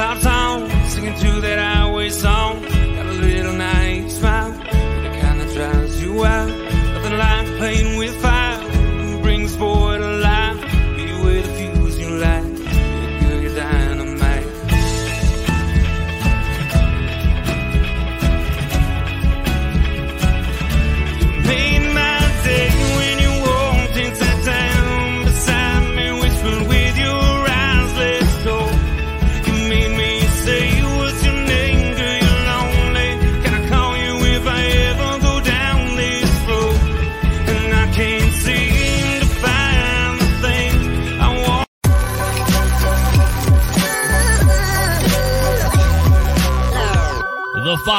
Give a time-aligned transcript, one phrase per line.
[0.00, 2.49] clouds on, singing to that highway song.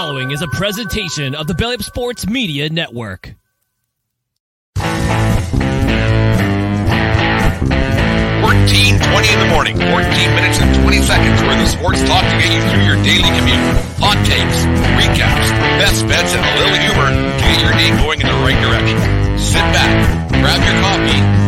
[0.01, 3.35] Following is a presentation of the Belly Up Sports Media Network.
[8.41, 9.93] Fourteen twenty in the morning, 14
[10.33, 13.61] minutes and 20 seconds worth of sports talk to get you through your daily commute.
[14.01, 14.65] Hot takes,
[14.97, 18.57] recaps, best bets, and a little humor to get your day going in the right
[18.57, 18.97] direction.
[19.37, 19.93] Sit back,
[20.41, 21.40] grab your coffee,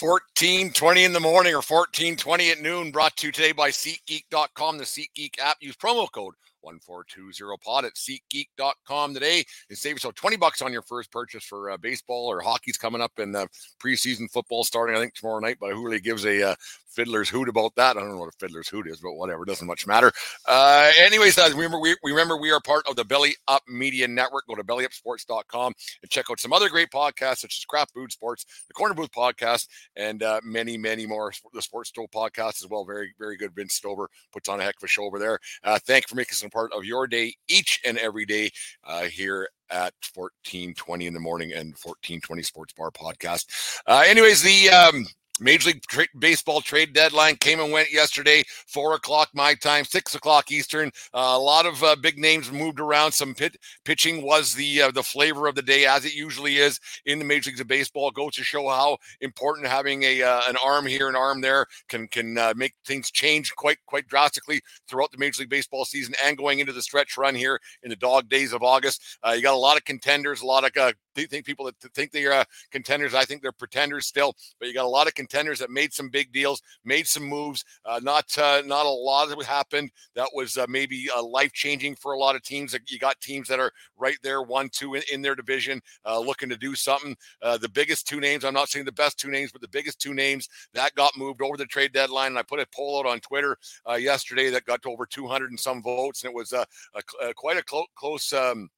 [0.00, 4.84] 1420 in the morning or 1420 at noon, brought to you today by SeatGeek.com, the
[4.84, 5.56] SeatGeek app.
[5.60, 11.10] Use promo code 1420pod at SeatGeek.com today and save yourself 20 bucks on your first
[11.10, 13.46] purchase for uh, baseball or hockey's coming up and uh,
[13.82, 15.56] preseason football starting, I think, tomorrow night.
[15.60, 16.54] But who really gives a uh,
[16.98, 17.96] fiddler's hoot about that?
[17.96, 20.10] I don't know what a fiddler's hoot is, but whatever, doesn't much matter.
[20.48, 24.48] Uh, anyways, uh, remember, we, remember we are part of the Belly Up Media Network.
[24.48, 28.46] Go to bellyupsports.com and check out some other great podcasts such as Craft Food Sports,
[28.66, 31.32] the Corner Booth Podcast, and uh, many, many more.
[31.54, 32.84] The Sports Stove Podcast as well.
[32.84, 33.54] Very, very good.
[33.54, 35.38] Vince Stover puts on a heck of a show over there.
[35.62, 38.50] Uh, thank you for making some part of your day each and every day
[38.82, 43.46] uh, here at 1420 in the morning and 1420 Sports Bar Podcast.
[43.86, 45.06] Uh, anyways, the um,
[45.40, 50.14] Major League tra- Baseball trade deadline came and went yesterday, four o'clock my time, six
[50.14, 50.90] o'clock Eastern.
[51.14, 53.12] Uh, a lot of uh, big names moved around.
[53.12, 56.80] Some pit- pitching was the uh, the flavor of the day, as it usually is
[57.06, 58.10] in the Major Leagues of Baseball.
[58.10, 62.08] Goes to show how important having a uh, an arm here, an arm there, can
[62.08, 66.36] can uh, make things change quite quite drastically throughout the Major League Baseball season and
[66.36, 69.18] going into the stretch run here in the dog days of August.
[69.22, 70.72] Uh, you got a lot of contenders, a lot of
[71.26, 73.14] think people that think they're uh, contenders.
[73.14, 76.08] I think they're pretenders still, but you got a lot of contenders that made some
[76.08, 77.64] big deals, made some moves.
[77.84, 82.18] Uh, not uh, not a lot that happened that was maybe life changing for a
[82.18, 82.76] lot of teams.
[82.88, 86.56] You got teams that are right there, one, two in, in their division, looking to
[86.56, 87.16] do something.
[87.42, 90.14] The biggest two names, I'm not saying the best two names, but the biggest two
[90.14, 92.28] names that got moved over the trade deadline.
[92.28, 93.56] And I put a poll out on Twitter
[93.88, 96.64] uh, yesterday that got to over 200 and some votes, and it was uh,
[96.94, 98.32] a, a, quite a clo- close.
[98.32, 98.68] Um,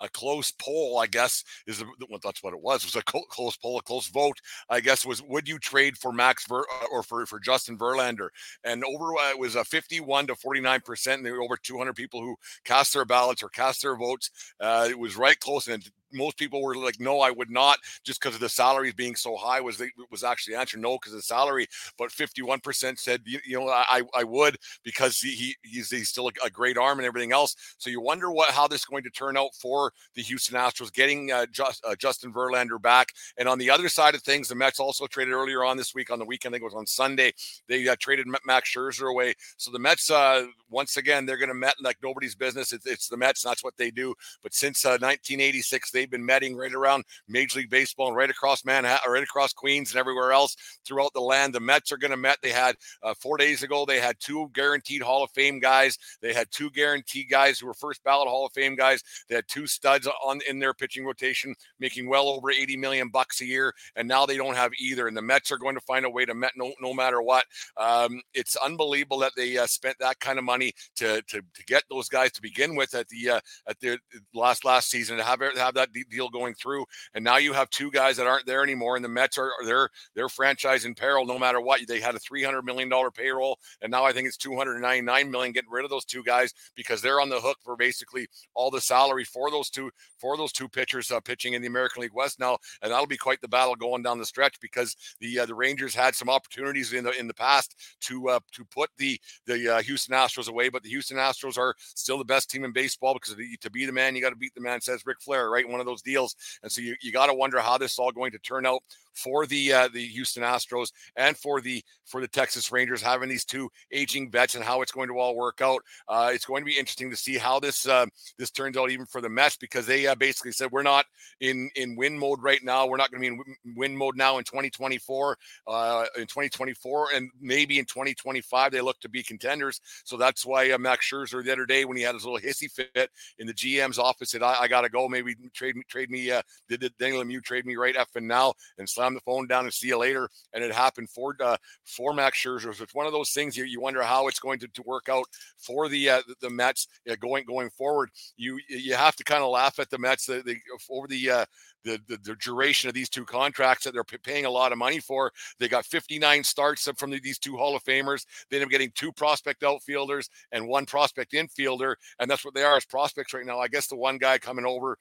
[0.00, 2.82] a close poll, I guess, is well, that's what it was.
[2.84, 6.12] It was a close poll, a close vote, I guess, was would you trade for
[6.12, 8.28] Max Ver uh, or for, for Justin Verlander?
[8.64, 11.22] And over uh, it was a 51 to 49 percent.
[11.22, 14.30] There were over 200 people who cast their ballots or cast their votes.
[14.60, 18.20] Uh, it was right close, and most people were like, "No, I would not," just
[18.20, 19.60] because of the salaries being so high.
[19.60, 23.22] Was the, was actually the answer no because of the salary, but 51 percent said,
[23.24, 26.78] you, you, know, I I would because he, he he's, he's still a, a, great
[26.78, 27.54] arm and everything else.
[27.78, 30.92] So you wonder what how this is going to turn out for the Houston Astros
[30.92, 33.12] getting uh, just, uh, Justin Verlander back.
[33.36, 36.10] And on the other side of things, the Mets also traded earlier on this week
[36.10, 36.52] on the weekend.
[36.52, 37.32] I think it was on Sunday.
[37.68, 39.34] They uh, traded Max Scherzer away.
[39.56, 42.72] So the Mets uh, once again they're going to met like nobody's business.
[42.72, 43.42] It's, it's the Mets.
[43.42, 44.14] That's what they do.
[44.42, 49.10] But since 1986, they've been metting right around Major League Baseball and right across Manhattan,
[49.10, 51.54] right across Queens and everywhere else throughout the land.
[51.54, 52.38] The Mets are going to met.
[52.42, 53.84] They had uh, four days ago.
[53.84, 55.98] They had two guaranteed Hall of Fame guys.
[56.22, 59.02] They had two guaranteed guys who were first ballot Hall of Fame guys.
[59.28, 63.40] They had two studs on in their pitching rotation, making well over 80 million bucks
[63.40, 63.74] a year.
[63.96, 65.08] And now they don't have either.
[65.08, 67.44] And the Mets are going to find a way to met no, no matter what.
[67.76, 71.84] Um, it's unbelievable that they uh, spent that kind of money to, to to get
[71.90, 73.98] those guys to begin with at the uh, at the
[74.34, 76.84] last last season to have have that deal going through.
[77.14, 79.88] And now you have two guys that aren't there anymore, and the Mets are their
[80.14, 81.80] their franchise in peril no matter what.
[81.86, 85.52] They had a 300 million dollar payroll, and now I think it's 299 million.
[85.52, 88.80] Getting rid of those two guys because they're on the hook for basically all the
[88.80, 92.38] salary for those two for those two pitchers uh, pitching in the American League West
[92.40, 95.54] now, and that'll be quite the battle going down the stretch because the uh, the
[95.54, 99.76] Rangers had some opportunities in the in the past to uh, to put the the
[99.76, 103.14] uh, Houston Astros away, but the Houston Astros are still the best team in baseball
[103.14, 104.80] because to be the man, you got to beat the man.
[104.80, 105.68] Says Ric Flair, right?
[105.68, 106.34] One one of those deals.
[106.62, 108.82] And so you, you got to wonder how this is all going to turn out
[109.14, 113.44] for the uh, the Houston Astros and for the for the Texas Rangers having these
[113.44, 115.82] two aging vets and how it's going to all work out.
[116.08, 118.06] Uh, it's going to be interesting to see how this uh,
[118.38, 121.04] this turns out even for the Mets because they uh, basically said we're not
[121.40, 122.86] in in win mode right now.
[122.86, 127.30] We're not going to be in win mode now in 2024, uh, in 2024, and
[127.40, 129.80] maybe in 2025 they look to be contenders.
[130.04, 132.70] So that's why uh, Max Scherzer the other day when he had his little hissy
[132.70, 135.08] fit in the GM's office said I, I got to go.
[135.08, 136.30] Maybe trade me trade me.
[136.30, 139.64] Uh, did the Daniel Lemieux trade me right effing now and slam the phone down
[139.64, 140.28] and see you later?
[140.52, 142.80] And it happened for uh, for Max Scherzer.
[142.80, 145.26] It's one of those things you, you wonder how it's going to, to work out
[145.56, 148.10] for the uh, the Mets uh, going going forward.
[148.36, 150.56] You you have to kind of laugh at the Mets the, the,
[150.90, 151.44] over the uh,
[151.84, 155.00] the, the, the duration of these two contracts that they're paying a lot of money
[155.00, 155.32] for.
[155.58, 158.26] They got 59 starts from these two Hall of Famers.
[158.50, 162.62] They end up getting two prospect outfielders and one prospect infielder, and that's what they
[162.62, 163.58] are as prospects right now.
[163.58, 164.98] I guess the one guy coming over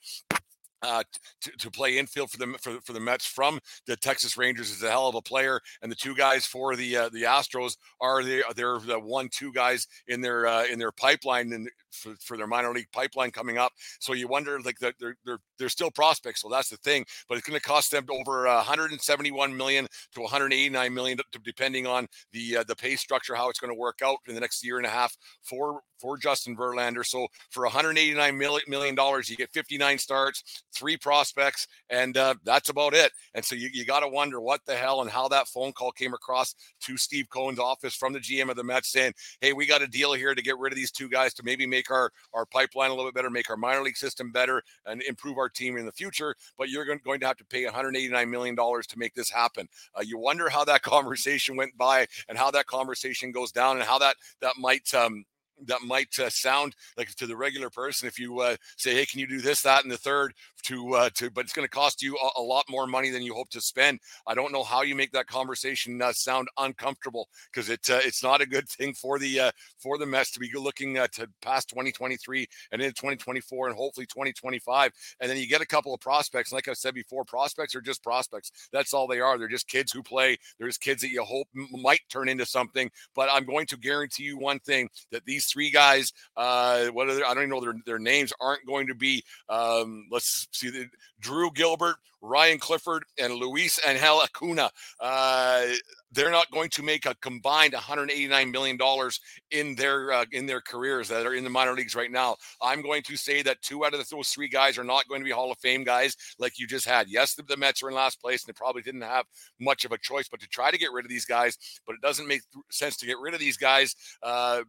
[0.82, 1.04] uh,
[1.42, 4.84] to, to play infield for the for, for the Mets from the Texas Rangers is
[4.84, 8.24] a hell of a player, and the two guys for the uh, the Astros are
[8.24, 12.38] the they're the one two guys in their uh, in their pipeline and for, for
[12.38, 13.72] their minor league pipeline coming up.
[14.00, 17.06] So you wonder like they're they're they're still prospects, so that's the thing.
[17.28, 22.58] But it's going to cost them over 171 million to 189 million, depending on the
[22.58, 24.86] uh, the pay structure, how it's going to work out in the next year and
[24.86, 27.06] a half for for Justin Verlander.
[27.06, 32.94] So for 189 million dollars, you get 59 starts, three prospects, and uh, that's about
[32.94, 33.12] it.
[33.34, 35.92] And so you, you got to wonder what the hell and how that phone call
[35.92, 39.66] came across to Steve Cohen's office from the GM of the Mets saying, "Hey, we
[39.66, 42.12] got a deal here to get rid of these two guys to maybe make our
[42.34, 45.50] our pipeline a little bit better, make our minor league system better, and improve our
[45.50, 46.36] team in the future.
[46.58, 49.68] But you're going, going to have to pay 189 million dollars to make this happen."
[49.96, 53.86] Uh, you wonder how that conversation went by and how that conversation goes down and
[53.86, 55.26] how that that might um,
[55.66, 59.20] that might uh, sound like to the regular person if you uh, say hey can
[59.20, 60.34] you do this that and the third
[60.68, 63.22] to uh, to but it's going to cost you a, a, lot more money than
[63.22, 64.00] you hope to spend.
[64.26, 68.24] I don't know how you make that conversation uh, sound uncomfortable because it uh, it's
[68.24, 71.70] not a good thing for the uh, for the Mets to be looking to past
[71.70, 76.52] 2023 and into 2024 and hopefully 2025 and then you get a couple of prospects
[76.52, 78.52] like i said before prospects are just prospects.
[78.72, 79.38] That's all they are.
[79.38, 80.38] They're just kids who play.
[80.58, 84.24] They're just kids that you hope might turn into something but i'm going to guarantee
[84.24, 87.62] you one thing that these three guys, uh, what are they, I don't even know
[87.62, 90.88] their, their names, aren't going to be, um, let's see, the,
[91.20, 94.70] Drew Gilbert, Ryan Clifford, and Luis Angel Acuna.
[95.00, 95.66] Uh,
[96.12, 99.20] they're not going to make a combined 189 million dollars
[99.52, 102.38] in their uh, in their careers that are in the minor leagues right now.
[102.62, 105.26] I'm going to say that two out of those three guys are not going to
[105.26, 107.08] be Hall of Fame guys like you just had.
[107.10, 109.26] Yes, the, the Mets are in last place and they probably didn't have
[109.60, 112.02] much of a choice, but to try to get rid of these guys, but it
[112.02, 114.62] doesn't make sense to get rid of these guys uh,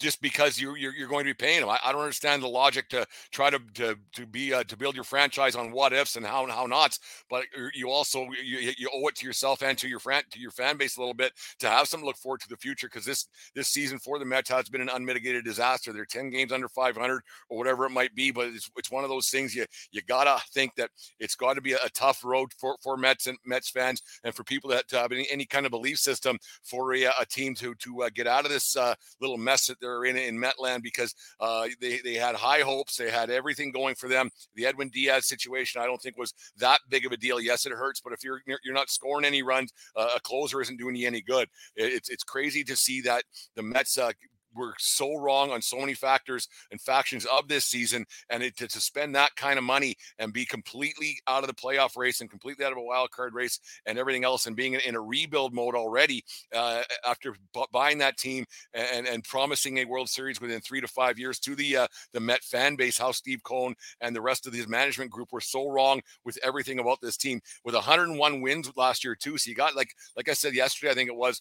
[0.00, 1.68] just because you're, you're, you're going to be paying them.
[1.68, 4.94] I, I, don't understand the logic to try to to to be uh, to build
[4.94, 6.98] your franchise on what ifs and how how nots.
[7.28, 7.44] But
[7.74, 10.78] you also you, you owe it to yourself and to your fan to your fan
[10.78, 13.68] base a little bit to have to look forward to the future because this this
[13.68, 15.92] season for the Mets has been an unmitigated disaster.
[15.92, 19.10] They're ten games under 500 or whatever it might be, but it's, it's one of
[19.10, 22.50] those things you you gotta think that it's got to be a, a, tough road
[22.56, 25.70] for for Mets and Mets fans and for people that have any, any kind of
[25.70, 29.36] belief system for a, a team to to uh, get out of this uh, little
[29.36, 32.96] mess that they're in in Metland because uh, they they had high hopes.
[32.96, 34.30] They had everything going for them.
[34.54, 37.40] The Edwin Diaz situation, I don't think was that big of a deal.
[37.40, 40.78] Yes, it hurts, but if you're you're not scoring any runs, uh, a closer isn't
[40.78, 41.48] doing you any good.
[41.76, 43.24] It's it's crazy to see that
[43.56, 44.12] the Mets uh,
[44.54, 48.68] we're so wrong on so many factors and factions of this season, and it, to,
[48.68, 52.30] to spend that kind of money and be completely out of the playoff race and
[52.30, 55.00] completely out of a wild card race and everything else, and being in, in a
[55.00, 60.40] rebuild mode already uh, after b- buying that team and, and promising a World Series
[60.40, 63.74] within three to five years to the uh, the Met fan base, how Steve Cohen
[64.00, 67.40] and the rest of his management group were so wrong with everything about this team
[67.64, 69.38] with 101 wins last year too.
[69.38, 71.40] So you got like like I said yesterday, I think it was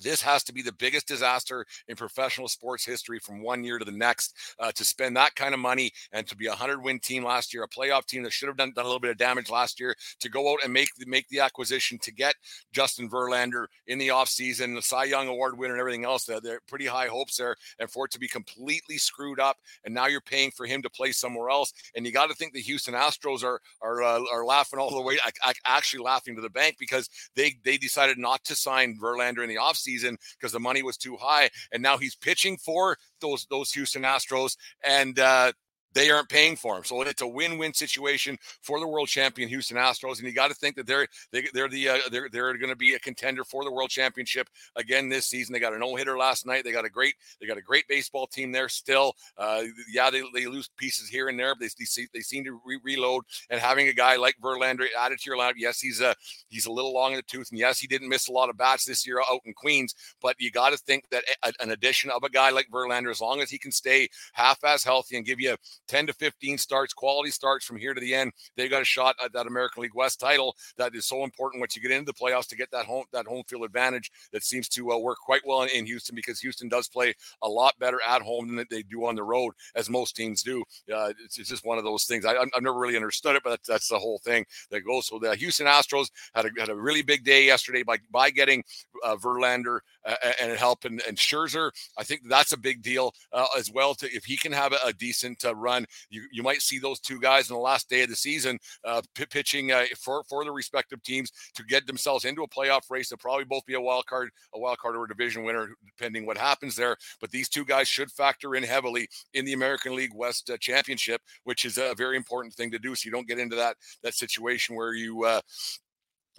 [0.00, 3.84] this has to be the biggest disaster in professional sports history from one year to
[3.84, 6.98] the next uh, to spend that kind of money and to be a 100 win
[6.98, 9.16] team last year, a playoff team that should have done, done a little bit of
[9.16, 12.34] damage last year, to go out and make the, make the acquisition to get
[12.72, 16.24] Justin Verlander in the offseason, the Cy Young Award winner, and everything else.
[16.24, 19.94] They're, they're pretty high hopes there, and for it to be completely screwed up, and
[19.94, 21.72] now you're paying for him to play somewhere else.
[21.94, 25.00] And you got to think the Houston Astros are are uh, are laughing all the
[25.00, 25.18] way,
[25.66, 29.56] actually laughing to the bank because they they decided not to sign Verlander in the
[29.56, 31.50] offseason season because the money was too high.
[31.72, 35.52] And now he's pitching for those those Houston Astros, and uh,
[35.92, 36.84] they aren't paying for him.
[36.84, 40.54] So it's a win-win situation for the world champion Houston Astros, and you got to
[40.54, 43.64] think that they're they, they're the uh, they're they're going to be a contender for
[43.64, 45.52] the world championship again this season.
[45.52, 46.64] They got a no-hitter last night.
[46.64, 49.14] They got a great they got a great baseball team there still.
[49.36, 52.60] Uh, yeah, they, they lose pieces here and there, but they they, they seem to
[52.64, 53.24] re- reload.
[53.50, 56.14] And having a guy like Verlander added to your lineup, yes, he's a
[56.48, 58.56] he's a little long in the tooth, and yes, he didn't miss a lot of
[58.56, 59.94] bats this year out in Queens.
[60.20, 63.20] But you got to think that a, an addition of a guy like Verlander, as
[63.20, 65.56] long as he can stay half as healthy and give you
[65.90, 69.16] 10 to 15 starts, quality starts from here to the end, they got a shot
[69.22, 70.54] at that American League West title.
[70.76, 73.26] That is so important once you get into the playoffs to get that home that
[73.26, 74.10] home field advantage.
[74.32, 77.48] That seems to uh, work quite well in, in, Houston because Houston does play a
[77.48, 80.62] lot better at home than they do on the road, as most teams do.
[80.94, 82.24] Uh, it's, it's, just one of those things.
[82.24, 85.08] I, have never really understood it, but that's, that's, the whole thing that goes.
[85.08, 88.62] So the Houston Astros had a, had a really big day yesterday by by getting
[89.02, 91.72] uh, Verlander uh, and help and, and Scherzer.
[91.98, 93.94] I think that's a big deal uh, as well.
[93.96, 97.00] To if he can have a, a decent uh, run, you, you might see those
[97.00, 100.44] two guys in the last day of the season uh, p- pitching uh, for for
[100.44, 103.08] the respective teams to get themselves into a playoff race.
[103.08, 106.26] They'll probably both be a wild card, a wild card or a division winner, depending
[106.26, 106.96] what happens there.
[107.20, 111.20] But these two guys should factor in heavily in the American League West uh, Championship,
[111.44, 112.94] which is a very important thing to do.
[112.94, 115.24] So you don't get into that that situation where you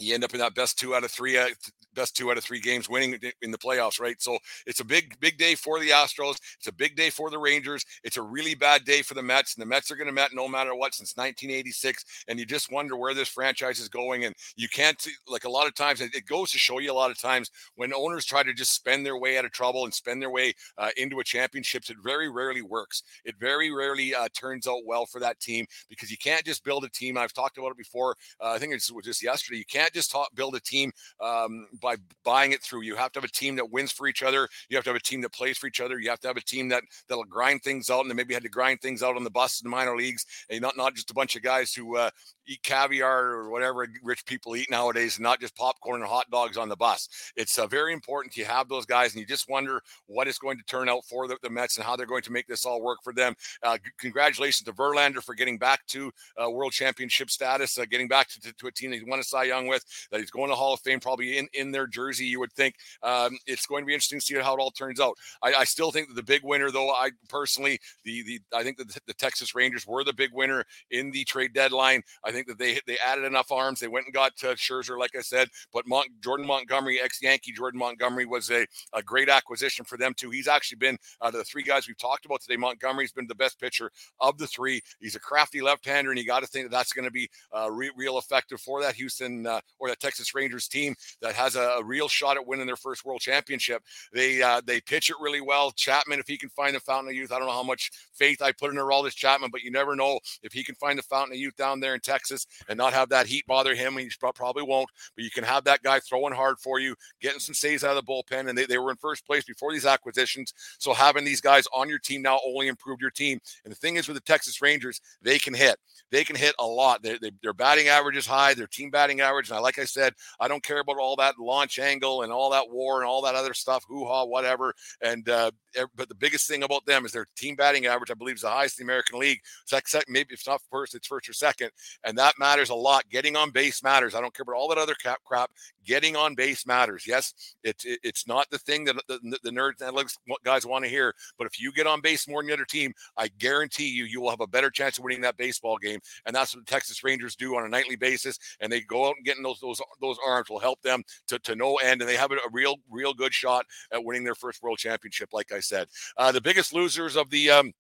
[0.02, 1.48] you end up in that best two out of three uh,
[1.94, 4.22] best two out of three games winning in the playoffs right?
[4.22, 7.38] So it's a big big day for the astros it's a big day for the
[7.38, 10.14] rangers it's a really bad day for the mets and the mets are going to
[10.14, 14.26] met no matter what since 1986 and you just wonder where this franchise is going
[14.26, 17.12] and you can't like a lot of times it goes to show you a lot
[17.12, 20.22] of times when owners try to just spend their way out of trouble and spend
[20.22, 23.04] their way uh, into a championships it very rarely works.
[23.26, 26.84] It very rarely uh, turns out well for that team because you can't just build
[26.84, 29.66] a team i've talked about it before uh, i think it was just yesterday you
[29.66, 32.82] can't just talk, build a team um, by buying it through.
[32.82, 34.48] You have to have a team that wins for each other.
[34.70, 36.00] You have to have a team that plays for each other.
[36.00, 38.44] You have to have a team that that'll grind things out, and they maybe had
[38.44, 41.12] to grind things out on the bus in the minor leagues, and not not just
[41.12, 42.10] a bunch of guys who uh,
[42.48, 46.58] eat caviar or whatever rich people eat nowadays, and not just popcorn and hot dogs
[46.58, 47.08] on the bus.
[47.36, 50.58] It's uh, very important to have those guys, and you just wonder what is going
[50.58, 52.82] to turn out for the, the Mets and how they're going to make this all
[52.82, 53.36] work for them.
[53.64, 58.28] Uh, congratulations to Verlander for getting back to uh, World Championship status, uh, getting back
[58.30, 59.81] to, to, to, a team that he won a Cy Young with,
[60.12, 62.26] that he's going to Hall of Fame, probably in, in their jersey.
[62.26, 65.00] You would think um, it's going to be interesting to see how it all turns
[65.00, 65.18] out.
[65.42, 68.78] I, I, still think that the big winner, though, I personally, the the I think
[68.78, 72.02] that the, the Texas Rangers were the big winner in the trade deadline.
[72.24, 73.80] I think that they they added enough arms.
[73.80, 75.86] They went and got uh, Scherzer, like I said, but
[76.22, 80.30] Jordan Montgomery, ex Yankee Jordan Montgomery, was a, a great acquisition for them too.
[80.30, 82.58] He's actually been uh, the three guys we've talked about today.
[82.58, 84.82] Montgomery's been the best pitcher of the three.
[85.00, 87.72] He's a crafty left-hander, and you got to think that that's going to be uh,
[87.72, 91.62] re- real effective for that Houston uh, or that Texas Rangers team that has a,
[91.62, 93.84] a, real shot at winning their first World Championship.
[94.14, 95.72] They uh, they pitch it really well.
[95.72, 98.42] Chapman, if he can find the fountain of youth, I don't know how much faith
[98.42, 101.34] I put in Aroldis Chapman, but you never know if he can find the fountain
[101.34, 103.98] of youth down there in Texas and not have that heat bother him.
[103.98, 107.56] He probably won't, but you can have that guy throwing hard for you, getting some
[107.56, 110.54] saves out of the bullpen, and they, they were in first place before these acquisitions.
[110.80, 113.40] So having these guys on your team now only improved your team.
[113.64, 115.78] And the thing is with the Texas Rangers, they can hit.
[116.12, 117.02] They can hit a lot.
[117.02, 118.54] They, they, their batting average is high.
[118.54, 121.80] Their team batting average, and like I said, I don't care about all that launch
[121.80, 124.74] angle and all that war and all that other stuff, hoo ha, whatever.
[125.02, 125.52] And uh,
[125.96, 128.12] but the biggest thing about them is their team batting average.
[128.12, 129.40] I believe is the highest in the American League.
[129.66, 131.72] Second, maybe if it's not first, it's first or second,
[132.04, 133.10] and that matters a lot.
[133.10, 134.16] Getting on base matters.
[134.16, 135.52] I don't care about all that other crap.
[135.84, 137.06] Getting on base matters.
[137.08, 137.34] Yes,
[137.64, 141.48] it's it's not the thing that the, the nerds analytics guys want to hear, but
[141.48, 144.30] if you get on base more than the other team, I guarantee you you will
[144.30, 146.00] have a better chance of winning that baseball game.
[146.26, 148.38] And that's what the Texas Rangers do on a nightly basis.
[148.60, 151.56] And they go out and getting those those those arms will help them to, to
[151.56, 154.62] no end, and they have a, a real real good shot at winning their first
[154.62, 155.30] World Championship.
[155.34, 157.74] Like I said, uh, the biggest losers of the um,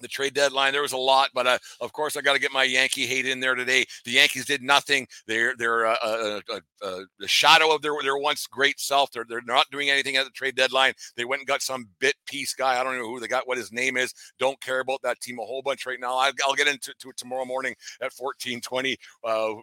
[0.00, 0.72] the trade deadline.
[0.72, 3.26] There was a lot, but uh, of course, I got to get my Yankee hate
[3.26, 3.84] in there today.
[4.04, 5.06] The Yankees did nothing.
[5.26, 6.40] They're they're uh, uh,
[6.82, 9.10] uh the shadow of their their once great self.
[9.12, 10.94] They're they're not doing anything at the trade deadline.
[11.16, 12.80] They went and got some bit piece guy.
[12.80, 13.48] I don't know who they got.
[13.48, 14.14] What his name is.
[14.38, 16.16] Don't care about that team a whole bunch right now.
[16.16, 19.54] I, will get into it tomorrow morning at fourteen twenty uh,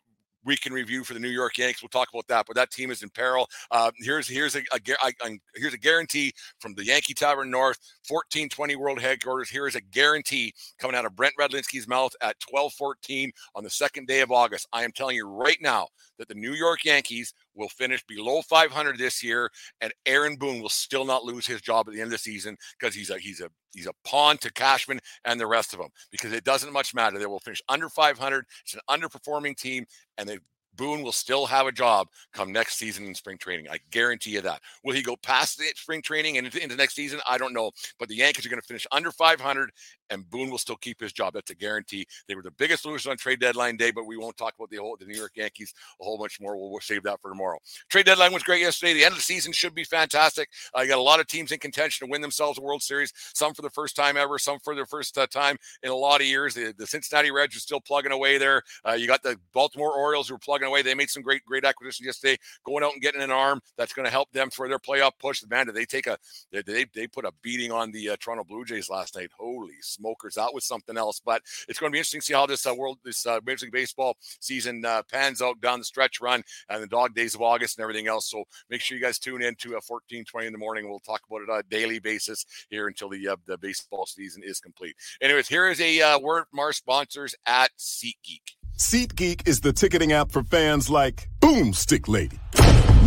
[0.43, 1.81] week in review for the New York Yankees.
[1.81, 3.48] We'll talk about that, but that team is in peril.
[3.69, 4.79] Uh, here's here's a, a,
[5.25, 9.50] a, here's a guarantee from the Yankee Tavern North, 1420 World Headquarters.
[9.50, 14.07] Here is a guarantee coming out of Brent Redlinski's mouth at 1214 on the second
[14.07, 14.67] day of August.
[14.74, 18.98] I am telling you right now that the New York Yankees will finish below 500
[18.98, 19.50] this year,
[19.81, 22.58] and Aaron Boone will still not lose his job at the end of the season
[22.79, 25.89] because he's a he's a he's a pawn to Cashman and the rest of them
[26.12, 27.17] because it doesn't much matter.
[27.17, 28.46] They will finish under 500.
[28.63, 29.86] It's an underperforming team,
[30.17, 30.39] and they
[30.75, 33.67] Boone will still have a job come next season in spring training.
[33.69, 34.61] I guarantee you that.
[34.83, 37.19] Will he go past the spring training and into, into next season?
[37.29, 37.71] I don't know.
[37.99, 39.71] But the Yankees are going to finish under 500,
[40.09, 41.33] and Boone will still keep his job.
[41.33, 42.05] That's a guarantee.
[42.27, 44.77] They were the biggest losers on trade deadline day, but we won't talk about the
[44.77, 46.57] whole the New York Yankees a whole bunch more.
[46.57, 47.57] We'll, we'll save that for tomorrow.
[47.89, 48.93] Trade deadline was great yesterday.
[48.93, 50.49] The end of the season should be fantastic.
[50.73, 53.13] Uh, got a lot of teams in contention to win themselves a World Series.
[53.33, 54.37] Some for the first time ever.
[54.37, 56.53] Some for their first uh, time in a lot of years.
[56.53, 58.61] The, the Cincinnati Reds are still plugging away there.
[58.87, 60.81] Uh, you got the Baltimore Orioles who are plugging away.
[60.81, 64.05] They made some great great acquisitions yesterday, going out and getting an arm that's going
[64.05, 65.43] to help them for their playoff push.
[65.49, 66.17] Man, did they take a
[66.51, 69.31] they they, they put a beating on the uh, Toronto Blue Jays last night?
[69.37, 71.21] Holy smokers, that was something else.
[71.23, 73.65] But it's going to be interesting to see how this uh, world this uh, Major
[73.65, 77.41] League Baseball season uh, pans out down the stretch run and the dog days of
[77.41, 78.29] August and everything else.
[78.29, 80.89] So make sure you guys tune in to a 1420 in the morning.
[80.89, 84.43] We'll talk about it on a daily basis here until the uh, the baseball season
[84.43, 84.95] is complete.
[85.21, 88.60] Anyways, here is a uh, word from our sponsors at SeatGeek.
[88.81, 92.39] SeatGeek is the ticketing app for fans like Boomstick Lady.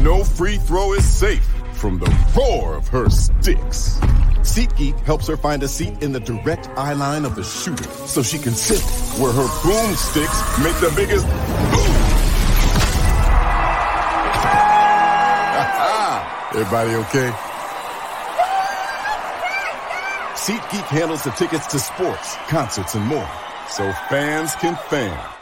[0.04, 3.99] No free throw is safe from the roar of her sticks.
[4.43, 8.23] SeatGeek helps her find a seat in the direct eye line of the shooter so
[8.23, 8.81] she can sit
[9.21, 11.35] where her boomsticks make the biggest boom.
[16.54, 17.31] Everybody okay?
[20.37, 23.28] SeatGeek handles the tickets to sports, concerts, and more
[23.69, 25.34] so fans can fan.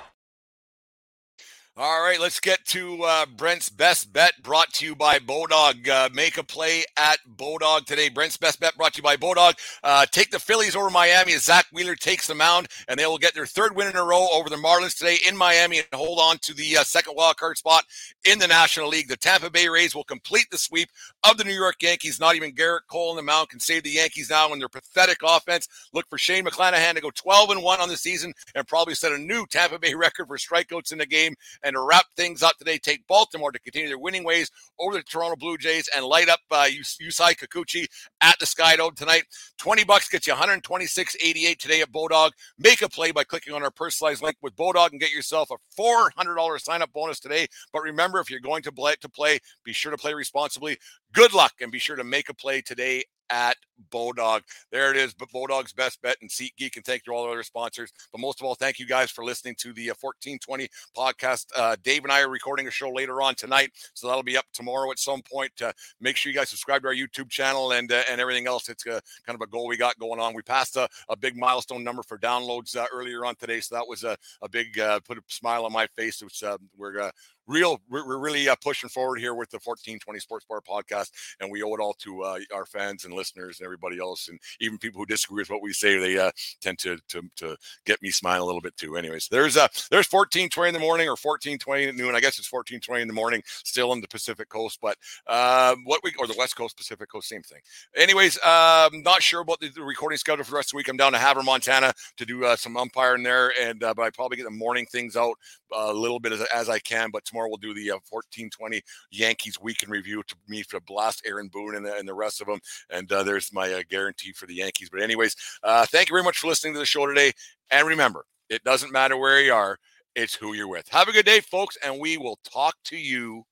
[1.77, 5.89] All right, let's get to uh, Brent's best bet brought to you by Bodog.
[5.89, 8.09] Uh, make a play at Bodog today.
[8.09, 9.55] Brent's best bet brought to you by Bodog.
[9.85, 13.19] Uh, take the Phillies over Miami as Zack Wheeler takes the mound, and they will
[13.19, 16.19] get their third win in a row over the Marlins today in Miami and hold
[16.19, 17.85] on to the uh, second wild card spot
[18.25, 19.07] in the National League.
[19.07, 20.89] The Tampa Bay Rays will complete the sweep
[21.23, 22.19] of the New York Yankees.
[22.19, 25.19] Not even Gerrit Cole in the mound can save the Yankees now in their pathetic
[25.23, 25.69] offense.
[25.93, 29.13] Look for Shane McClanahan to go 12 and 1 on the season and probably set
[29.13, 31.35] a new Tampa Bay record for strikeouts in the game.
[31.63, 35.03] And to wrap things up today, take Baltimore to continue their winning ways over the
[35.03, 37.85] Toronto Blue Jays and light up uh, Yusei Kikuchi
[38.23, 39.25] at the Sky Dome tonight.
[39.59, 42.31] 20 bucks gets you 126.88 today at Bodog.
[42.59, 45.57] Make a play by clicking on our personalized link with Bodog and get yourself a
[45.79, 47.47] $400 sign up bonus today.
[47.75, 50.79] But remember, if you're going to play, to play, be sure to play responsibly.
[51.13, 53.57] Good luck and be sure to make a play today at
[53.91, 54.43] Bodog.
[54.71, 56.77] There it is, but Bodog's best bet and SeatGeek.
[56.77, 57.93] And thank you to all our other sponsors.
[58.13, 61.47] But most of all, thank you guys for listening to the 1420 uh, podcast.
[61.57, 64.45] Uh, Dave and I are recording a show later on tonight, so that'll be up
[64.53, 65.51] tomorrow at some point.
[65.61, 68.69] Uh, make sure you guys subscribe to our YouTube channel and uh, and everything else.
[68.69, 70.35] It's a, kind of a goal we got going on.
[70.35, 73.89] We passed a, a big milestone number for downloads uh, earlier on today, so that
[73.89, 76.23] was a, a big uh, put a smile on my face.
[76.23, 76.43] It's,
[76.77, 77.11] we're
[77.53, 81.11] real we're, really uh, pushing forward here with the 1420 sports bar podcast
[81.41, 84.39] and we owe it all to uh, our fans and listeners and everybody else and
[84.61, 88.01] even people who disagree with what we say they uh, tend to, to to get
[88.03, 88.97] me smiling a little bit too.
[88.97, 92.15] Anyways there's uh there's 1420 in the morning or 1420 at noon.
[92.15, 96.01] I guess it's 1420 in the morning still on the pacific coast but uh, what
[96.03, 97.61] we or the west coast pacific coast same thing.
[97.97, 100.89] Anyways um not sure about the, the, recording schedule for the rest of the week.
[100.89, 104.11] I'm down to havre montana to do uh, some umpiring there and uh, but i
[104.11, 105.37] probably get the morning things out
[105.73, 109.61] a little bit as, as i can but tomorrow we'll do the uh, 1420 Yankees
[109.61, 112.47] week in review to me to blast Aaron Boone and the, and the rest of
[112.47, 112.61] them.
[112.91, 114.89] And uh, there's my uh, guarantee for the Yankees.
[114.91, 117.33] But, anyways, uh, thank you very much for listening to the show today.
[117.71, 119.79] And remember, it doesn't matter where you are,
[120.15, 120.89] it's who you're with.
[120.89, 123.45] Have a good day, folks, and we will talk to you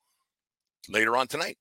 [0.88, 1.56] later on tonight.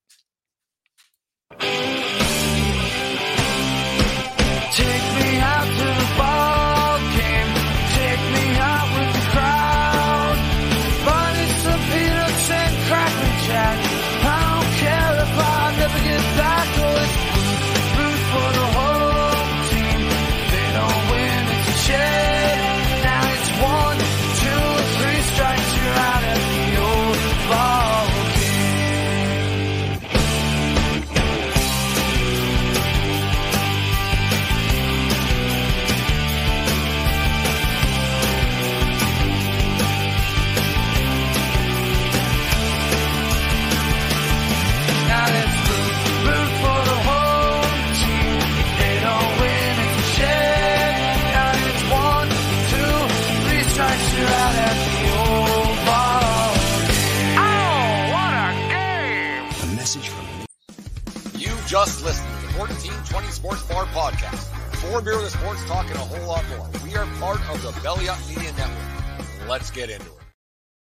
[69.79, 70.28] get into her.